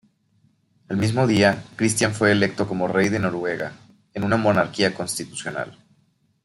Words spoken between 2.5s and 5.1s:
como rey de Noruega, en una monarquía